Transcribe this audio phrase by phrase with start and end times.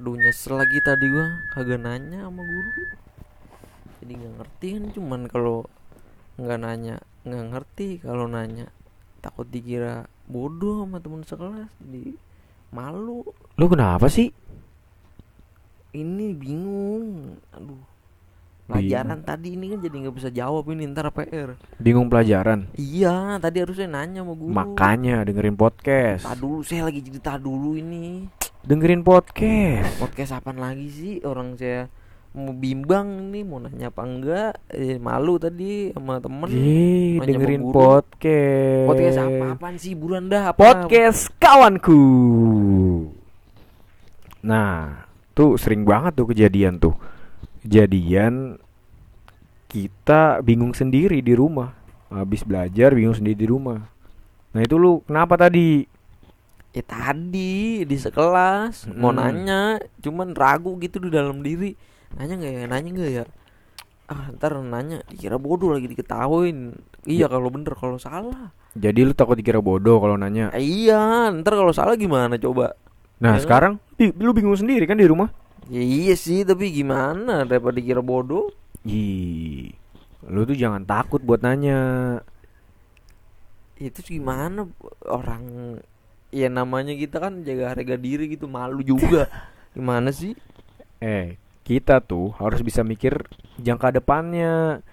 [0.00, 1.44] aduh nyesel lagi tadi gua.
[1.52, 2.72] Kagak nanya sama guru.
[4.00, 5.68] Jadi nggak ngerti kan cuman kalau
[6.40, 6.96] nggak nanya
[7.28, 8.00] nggak ngerti.
[8.00, 8.72] Kalau nanya
[9.20, 11.68] takut dikira bodoh sama temen sekelas.
[11.84, 12.16] Jadi
[12.72, 13.28] malu.
[13.60, 14.32] Lu kenapa sih?
[15.92, 17.36] ini bingung.
[17.52, 17.84] Aduh.
[18.70, 22.70] Pelajaran tadi ini kan jadi nggak bisa jawab ini ntar PR Bingung pelajaran.
[22.78, 24.54] iya tadi harusnya nanya sama guru.
[24.54, 26.24] Makanya dengerin podcast.
[26.24, 28.30] tak dulu saya lagi cerita dulu ini
[28.60, 29.96] Dengerin podcast.
[29.96, 31.88] podcast apaan lagi sih orang saya
[32.36, 38.84] mau bimbang nih mau nanya apa enggak eh, malu tadi sama temen nanya dengerin podcast.
[38.84, 42.04] podcast apa apaan sih buruan dah apa Podcast kawanku.
[44.44, 46.92] Nah, tuh sering banget tuh kejadian tuh.
[47.64, 48.60] Kejadian
[49.72, 51.72] kita bingung sendiri di rumah.
[52.12, 53.88] Habis belajar bingung sendiri di rumah.
[54.52, 55.89] Nah, itu lu kenapa tadi?
[56.70, 59.16] Ya tadi di sekelas mau Mm.
[59.16, 59.60] nanya
[59.98, 61.74] cuman ragu gitu di dalam diri
[62.12, 63.24] nanya nggak ya nanya nggak ya
[64.06, 69.34] ah ntar nanya dikira bodoh lagi diketawain iya kalau bener kalau salah Jadi lu takut
[69.34, 70.46] dikira bodoh kalau nanya.
[70.52, 72.78] Eh, iya ntar kalau salah gimana coba
[73.18, 73.42] Nah, Ya kan?
[73.42, 75.26] sekarang di- lu bingung sendiri kan di rumah?
[75.66, 78.50] ya iya sih tapi gimana daripada dikira bodoh
[78.82, 79.74] Ih,
[80.24, 81.78] lu tuh jangan takut buat nanya.
[83.76, 84.68] itu gimana
[85.02, 85.76] orang
[86.30, 89.26] ya namanya kita kan jaga harga diri gitu malu juga
[89.76, 90.34] gimana sih
[91.00, 93.24] Eh, kita tuh harus bisa mikir
[93.56, 94.84] jangka depannya.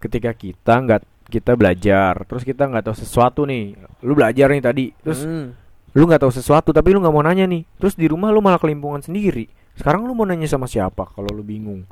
[0.00, 3.76] Ketika kita nggak kita belajar, terus kita nggak tahu sesuatu nih.
[4.00, 5.52] Lu belajar nih tadi, terus Hmm.
[5.92, 7.68] lu nggak tahu sesuatu tapi lu nggak mau nanya nih.
[7.76, 9.52] Terus di rumah lu malah kelimpungan sendiri.
[9.76, 11.84] Sekarang lu mau nanya sama siapa kalau lu bingung?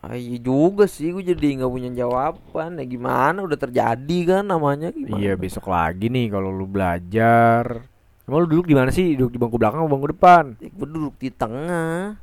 [0.00, 4.88] Ah, iya juga sih gue jadi nggak punya jawaban ya gimana udah terjadi kan namanya
[4.90, 7.84] gimana Iya, besok lagi nih kalau lu belajar.
[8.24, 9.12] Emang lu duduk di mana sih?
[9.12, 10.44] Duduk di bangku belakang atau bangku depan?
[10.56, 12.16] Ya, gue duduk di tengah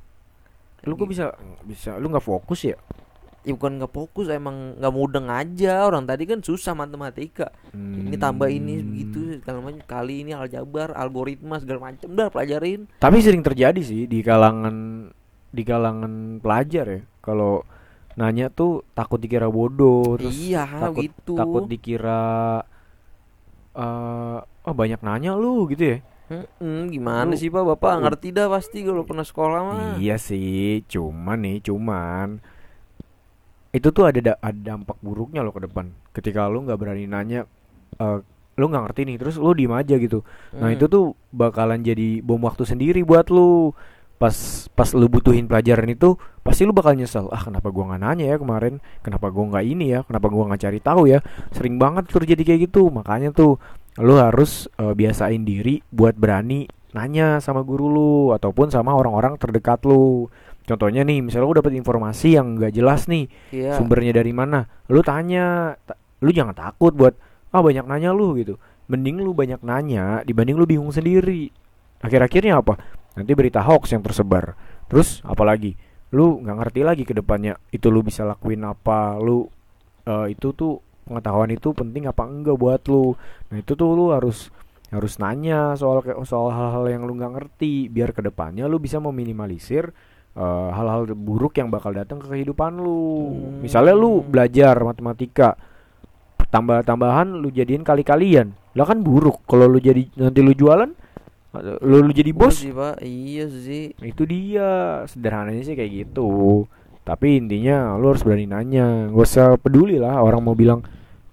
[0.83, 2.77] Lu kok bisa bisa lu nggak fokus ya?
[3.43, 8.51] ya bukan nggak fokus emang nggak mudeng aja orang tadi kan susah matematika ini tambah
[8.51, 8.87] ini Hmm.
[8.91, 14.03] begitu segala macam kali ini aljabar algoritma segala macam udah pelajarin Tapi sering terjadi sih
[14.03, 15.07] di kalangan
[15.47, 17.01] di kalangan pelajar ya.
[17.23, 17.63] Kalau
[18.17, 22.65] nanya tuh takut dikira bodoh, terus iya takut gitu takut dikira
[23.77, 25.97] eh oh banyak nanya lu gitu ya.
[26.27, 30.19] Mm-mm, gimana Lu- sih pak bapak lu- ngerti dah pasti kalau pernah sekolah mah Iya
[30.19, 32.43] sih, cuman nih, cuman
[33.71, 35.93] itu tuh ada da- ada dampak buruknya loh ke depan.
[36.11, 37.45] Ketika lu nggak berani nanya
[37.95, 38.19] eh
[38.57, 40.25] lu nggak ngerti nih, terus lu diem aja gitu.
[40.57, 40.75] Nah, Hmm.
[40.75, 43.71] itu tuh bakalan jadi bom waktu sendiri buat lu.
[44.17, 44.33] Pas
[44.73, 46.17] pas lu butuhin pelajaran itu,
[46.47, 47.27] pasti lu bakal nyesel.
[47.27, 48.79] Ah, kenapa gua nggak nanya ya kemarin?
[49.03, 49.99] Kenapa gua nggak ini ya?
[50.07, 51.19] Kenapa gua nggak cari tahu ya?
[51.51, 52.87] Sering banget terjadi kayak gitu.
[52.87, 53.59] Makanya tuh
[53.99, 56.65] lu harus eh, biasain diri buat berani
[56.95, 60.31] nanya sama guru lu ataupun sama orang-orang terdekat lu.
[60.67, 63.79] Contohnya nih, misalnya lu dapet informasi yang nggak jelas nih, Iya.
[63.79, 67.13] sumbernya dari mana lu tanya Ta- lu jangan takut buat
[67.51, 71.51] ah banyak nanya lu gitu mending lu banyak nanya dibanding lu bingung sendiri
[71.99, 72.79] akhir-akhirnya apa
[73.15, 74.55] nanti berita hoax yang tersebar
[74.87, 75.75] terus apalagi
[76.15, 79.47] lu nggak ngerti lagi ke depannya itu lu bisa lakuin apa lu
[80.07, 83.15] eh, itu tuh pengetahuan itu penting apa enggak buat lu
[83.51, 84.51] nah itu tuh lu harus
[84.87, 89.91] harus nanya soal soal hal-hal yang lu nggak ngerti biar ke depannya lu bisa meminimalisir
[90.35, 93.03] eh, hal-hal buruk yang bakal datang ke kehidupan lu.
[93.35, 93.67] Hmm.
[93.67, 95.59] Misalnya lu belajar matematika
[96.47, 98.55] tambah-tambahan lu jadiin kali-kalian.
[98.79, 100.87] Lah kan buruk kalau lu jadi nanti lu jualan
[101.61, 102.59] lu, lu jadi bos.
[102.59, 106.63] sih pak iya sih Itu dia sederhananya sih kayak gitu.
[107.01, 109.07] Tapi intinya lu harus berani nanya.
[109.09, 110.83] Gak usah peduli lah orang mau bilang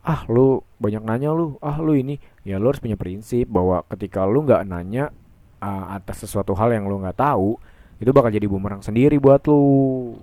[0.04, 2.16] ah lu banyak nanya lu, ah lu ini.
[2.44, 5.10] Ya lu harus punya prinsip bahwa ketika lu nggak nanya
[5.58, 7.56] ah, atas sesuatu hal yang lu nggak tahu,
[7.96, 10.14] itu bakal jadi bumerang sendiri buat lu.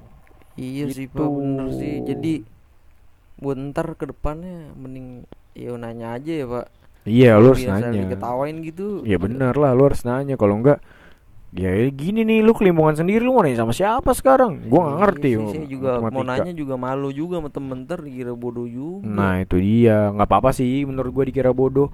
[0.55, 1.15] Iya sih Gitu.
[1.15, 2.33] pak bener sih Jadi
[3.41, 5.25] buat ntar ke depannya mending
[5.57, 6.67] ya nanya aja ya pak
[7.03, 7.89] Iya, lu harus nanya.
[8.05, 10.35] diketawain gitu Ya bener lah, lu harus nanya.
[10.35, 10.77] Kalau enggak,
[11.51, 14.65] ya gini nih, lu kelimpungan sendiri, lu mau nanya sama siapa sekarang?
[14.65, 15.29] Gua nggak Iya ngerti.
[15.29, 16.31] sih, oh, Saya juga mau matematika.
[16.37, 20.49] nanya juga malu juga sama temen ntar dikira bodoh juga Nah itu dia, nggak apa-apa
[20.51, 21.89] sih menurut gua dikira bodoh.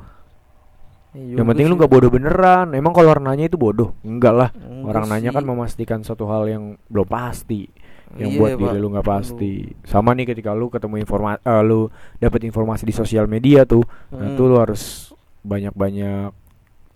[1.14, 1.80] Ya Yang penting lu sih.
[1.80, 2.68] nggak bodoh beneran.
[2.72, 3.96] Emang kalau orang nanya itu bodoh?
[4.04, 4.50] Enggak lah.
[4.54, 5.50] Enggak Orang nanya kan sih.
[5.50, 7.72] memastikan suatu hal yang belum pasti.
[8.16, 8.80] Yang Iya buat ya, diri Pak.
[8.80, 9.54] lu nggak Lu- pasti.
[9.84, 14.32] Sama nih ketika lu ketemu informasi, lu dapet informasi di sosial media tuh, nah Hmm.
[14.32, 15.12] itu lu harus
[15.42, 16.32] banyak-banyak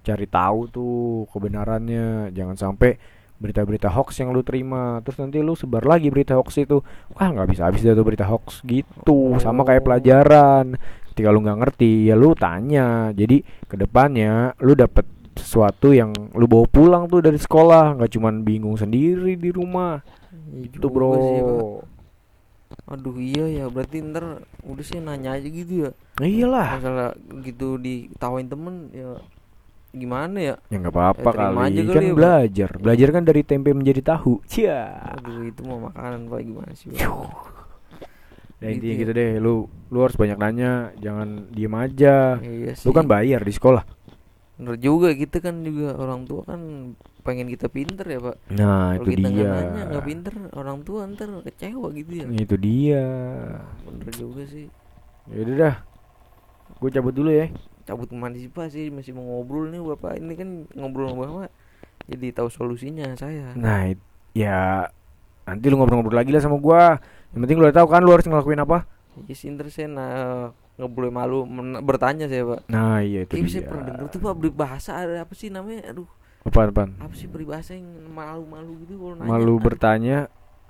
[0.01, 0.95] cari tahu tuh
[1.29, 2.31] kebenarannya.
[2.31, 2.95] Jangan sampai
[3.35, 6.77] berita-berita hoax yang lu terima terus nanti lu sebar lagi berita hoax itu
[7.11, 9.85] wah nggak bisa habis dah tuh berita hoax gitu sama kayak Oh.
[9.89, 10.65] pelajaran
[11.09, 16.45] ketika lu nggak ngerti ya lu tanya jadi ke depannya lu dapet sesuatu yang lu
[16.45, 19.97] bawa pulang tuh dari sekolah nggak cuman bingung sendiri di rumah
[20.31, 21.11] Iya itu juga bro.
[21.19, 21.39] sih,
[22.87, 24.25] aduh iya ya berarti ntar
[24.63, 25.91] udah sih nanya aja gitu ya.
[26.21, 26.69] Iyalah.
[26.79, 27.09] Masalah
[27.47, 29.19] gitu ditawain temen ya
[29.91, 30.55] gimana ya?
[30.71, 31.57] Ya nggak apa-apa Ya, kali.
[31.67, 32.69] aja kan ya, belajar.
[32.79, 34.39] Belajar kan dari tempe menjadi tahu.
[34.47, 34.81] Cia.
[35.15, 36.39] Aduh itu mau makanan pak.
[36.47, 37.11] Gimana sih Pak?
[38.61, 38.99] nah Gitu intinya ya.
[39.01, 39.31] gitu deh.
[39.41, 39.53] Lu
[39.91, 40.71] lu harus banyak nanya.
[41.03, 42.37] Jangan diem aja.
[42.39, 43.83] Iya sih lu kan bayar di sekolah.
[44.61, 46.61] Bener juga kita kan juga orang tua kan
[47.21, 48.35] pengen kita pinter ya pak.
[48.51, 49.37] Nah kalau itu kita dia.
[49.37, 52.25] nggak nanya nggak pinter orang tua ntar kecewa gitu ya.
[52.33, 53.05] Itu dia.
[53.85, 54.67] Bener juga sih.
[55.29, 55.75] Yaudah dah.
[56.81, 57.47] Gue cabut dulu ya.
[57.85, 58.73] Cabut ke mana sih pak?
[58.73, 60.17] Sih masih mau ngobrol nih bapak.
[60.17, 61.51] Ini kan ngobrol sama bapak.
[62.09, 63.53] Jadi tahu solusinya saya.
[63.53, 63.93] Nah
[64.33, 64.89] ya
[65.45, 66.97] nanti lu ngobrol-ngobrol lagi lah sama gua.
[67.31, 68.89] Yang penting lu udah tahu kan lu harus ngelakuin apa.
[69.27, 69.43] Ya yes,
[69.75, 71.43] sen nah, nggak boleh malu
[71.83, 72.61] bertanya saya pak.
[72.71, 73.53] Nah iya itu Kayaknya dia.
[73.53, 75.91] saya pernah denger tuh pak bahasa ada apa sih namanya?
[75.91, 76.09] Aduh
[76.45, 76.91] apaan apaan?
[76.97, 79.29] Apa sih peribahasa yang malu-malu gitu kalau nanya?
[79.29, 80.17] Malu bertanya.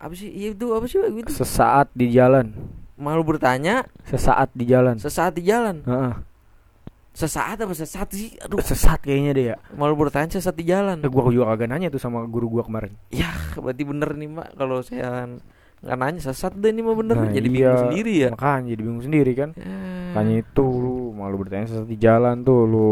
[0.02, 0.30] Apa sih?
[0.34, 1.32] Iya itu apa sih gitu.
[1.32, 2.52] Sesaat di jalan.
[3.00, 3.88] Malu bertanya?
[4.06, 5.00] Sesaat di jalan.
[5.00, 5.82] Sesaat di jalan?
[5.86, 6.16] Heeh.
[7.12, 8.40] sesaat apa sesaat sih?
[8.40, 8.64] Aduh.
[8.64, 9.58] Sesat kayaknya deh ya.
[9.76, 11.04] Malu bertanya sesaat di jalan.
[11.04, 12.96] Eh, gua juga kagak nanya tuh sama guru gua kemarin.
[13.12, 13.28] Ya
[13.60, 14.56] berarti bener nih mak.
[14.56, 15.28] Kalau saya
[15.84, 17.20] nggak nanya sesat deh ini mah bener.
[17.20, 17.52] Nah, jadi iya.
[17.52, 18.30] bingung sendiri ya.
[18.32, 19.50] Makanya jadi bingung sendiri kan.
[19.60, 19.76] Ya.
[20.16, 22.92] makanya itu lu malu bertanya sesat di jalan tuh lu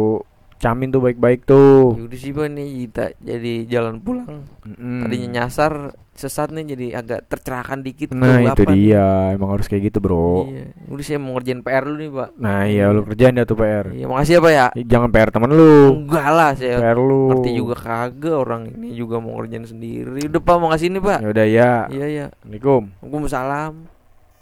[0.60, 1.96] camin tuh baik-baik tuh.
[1.96, 4.44] Ya udah sih pak nih kita jadi jalan pulang.
[4.68, 5.08] Mm-mm.
[5.08, 9.32] tadinya nyasar sesat nih jadi agak tercerahkan dikit nah itu dia.
[9.32, 10.52] Emang harus kayak gitu bro.
[10.52, 10.76] Iya.
[10.92, 12.30] Udah saya mau ngerjain PR dulu nih pak.
[12.36, 14.68] Nah iya lu kerjain dah tuh PR iya makasih ya pak ya.
[14.76, 15.76] Eh, jangan PR temen lu.
[16.04, 17.24] Enggak lah saya PR lu.
[17.32, 20.28] ngerti juga kagak orang ini juga mau ngerjain sendiri.
[20.28, 21.20] Udah pak makasih nih pak.
[21.24, 21.72] Ya udah ya.
[21.88, 22.82] Iya ya Assalamualaikum.
[23.00, 23.99] Waalaikumsalam